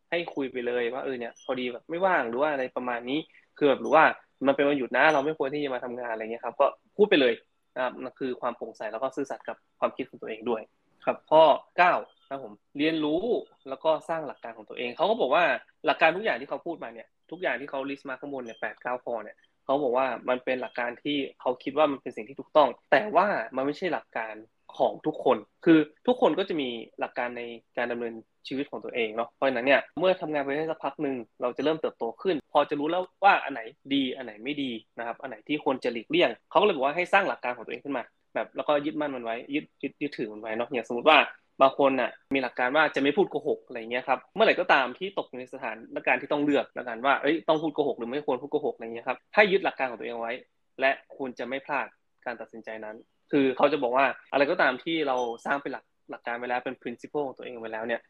[0.09, 3.19] ให้คุยไปเลยว่าเออเนี่ยพอดีแบบไม่ว่างหรือว่าอะไรประมาณนี้
[3.57, 4.03] คือแบบหรือว่า
[4.47, 6.65] มันเป็นวันหยุดนะเราไม่ควรที่จะมาทำงานอะไรเงี้ยครับ ก็
[6.97, 7.33] พูดไปเลย
[7.75, 10.61] นะครับนั่นคือความโปร่งใสแล้วก็ซื่อสัตย์กับความคิดของตัวเองด้วย
[11.05, 11.43] ครับ ข้อ
[11.87, 13.21] 9นะผมเรียนรู้
[13.69, 15.43] แล้วก็สร้างหลักการของตัวเองเขาก็บอกว่า
[15.85, 24.33] หลักการทุกอย่างที่เขาพูดมาเนี่ยทุกอย่างที่เขาลิสต์มาข้างบนเนี่ยแปดเก้าข้อเนี่ยเขาบอกว่ามันเป็นหลักการที่เขาคิดว่ามันเป็นสิ่งที่ถูกต้อง แต่ว่ามันไม่ใช่หลักการ
[24.77, 26.69] ของทุกคน คือทุกคนก็จะมี
[26.99, 27.43] หลักการใน
[27.77, 28.13] การดำเนิน
[28.47, 33.61] ชีวิตของตัวเองเนาะเพราะฉะนั้นเนี่ยเมื่อทำงานไปได้สักพักหนึ่งเราจะเริ่มเติบโตขึ้น พอจะรู้แล้วว่าอันไหน
[33.93, 38.03] ดีอันไหนไม่ดีนะครับอันไหนที่ควรจะหลีกเลี่ยงเขาก็เลยบอกว่าให้สร้างหลักการของตัวเองขึ้นมา
[38.35, 41.17] แบบแล้วก็ยึดมั่นมันไว้ยึดยึดยึดถือมันไว้เนาะอย่างสมมติว่า
[41.61, 50.33] บางคนอะมีหลักการว่าจะไม่พูดโกหกอะไรเงี้ยครับเมื่อไหร่ก็ตามที่ตกในสถานการณ์ที่ต้องเลือกแล้วกันว่าเอ้ยต้องพูดโกหกหรือไม่ควรพูดโกหกอะไรเงี้ยครับให้ยึดหลักการของตัวเองไว้
[50.79, 51.87] และคุณจะไม่พลาด
[52.25, 52.95] การตัดสินใจนั้น
[53.31, 58.01] คือเขาจะบอกว่าอะไรก็ตามที่เราสร้างเป็นหลักหลักการไปแล้วเป็น principle ของตัวเองไว้แล้วเนี่ย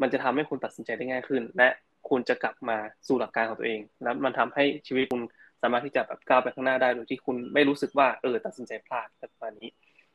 [0.00, 1.68] มันจะทำให้คุณตัดสินใจได้ง่ายขึ้น และ
[2.08, 5.22] คุณจะกลับมาสู่หลักการของตัวเองแล้วมันทำให้ชีวิตคุณ
[5.62, 9.70] สามารถที่จะแบบก้าวไปข้างหน้าได้โดยที่คุณไม่รู้สึกว่าเออตัดสินใจพลาดแบบนี้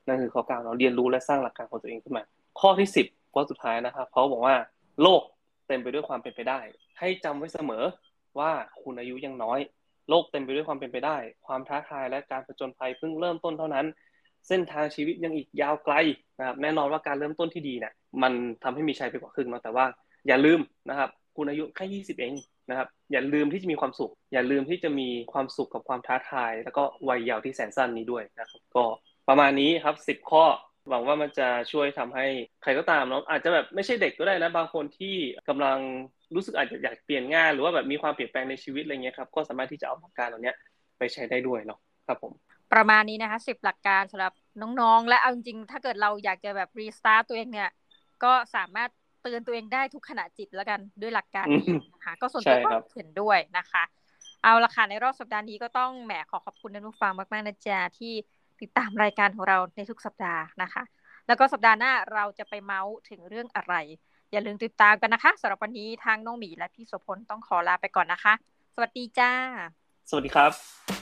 [0.08, 2.24] นั่นคือข้อก้าวเราเรียนรู้และสร้างหลักการของตัวเองขึ้นมา
[2.60, 4.56] ข้อที่สิบข้อสุดท้ายนะครับเขาบอกว่า
[5.02, 5.22] โลก
[5.68, 6.60] เต็มไปด้วยความเป็นไปได้
[7.00, 7.84] ให้จำไว้เสมอ
[8.40, 9.60] ว่าคุณอายุยังน้อย
[10.10, 13.86] โลกเต็มไปด้วยความเป็นไปได้ ความท้าทายและการผจญภัยเพิ่งเริ่มต้นเท่านั้น
[14.48, 15.96] เส้นทางชีวิตยังอีกยาวไกล
[16.40, 19.86] นะครับแน่นอนว่าการเริ่มต้นที่ดีเนี่ย มันทำให้มีชัยไปกว่าครึ่งเนาะแต่ว่า
[20.28, 22.34] อย่าลืมนะครับ คุณอายุแค่ยี่สิบเอง
[22.70, 28.84] นะครับ อย่าลืมที่จะมีความสุข อย่าลืมที่จะมีความสุขกับความท้าทาย แล้วก็วัยเยาว์ที่แสนสั้นนี้ด้วยนะครับก็
[29.30, 30.46] ประมาณนี้ครับสิบข้อ
[30.90, 32.26] หวังว่ามันจะช่วยทำให้
[32.64, 35.16] ใครก็ตามเนาะอาจจะแบบไม่ใช่เด็กก็ได้นะบางคนที่
[35.50, 35.78] กำลัง
[36.36, 40.54] รู้สึกอาจจะอยากเปลี่ยนงานหรือว่าแบบมีความเปลี่ยนแปลงในชีวิตอะไรเงี้ยครับก็สามารถที่จะเอาหลักการเหล่านี้
[40.98, 42.34] ไปใช้ได้ด้วยเนาะครับผม
[42.74, 44.34] ประมาณนี้นะคะสิบหลักการสำหรับ
[44.82, 47.70] น้องๆ และเอาจริงๆถ้าเกิดเราอยากจะแบบรีสตาร์ตตัวเองเนี่ย
[48.24, 48.90] ก็สามารถ
[49.22, 53.84] เตือนตัวเองได้ทุกขณะจิตแล้วกันด้วยหลักการนี้นะคะก็ส่วนตัวก็เห็นด้วยนะคะ
[54.44, 58.14] เอาละค่ะในรอบสัปดาห์นี้ก็ต้องแหมขอขอบคุณท่านผู้ฟังมากๆนะจ๊ะที่
[58.62, 60.84] ติดตามรายการของเราในทุกสัปดาห์นะคะ
[61.28, 63.76] แล้วก็สัปดาห์หน้าเราจะไปเมาส์ถึงเรื่องอะไร
[64.32, 68.34] อย่าลืมติดตามกันนะคะสำหรับวันนี้ทางน้องหมีและพี่โสพลต้องขอลาไปก่อนนะคะ
[68.76, 69.32] สวัสดีจ้า
[70.10, 70.99] สวัสดีครับ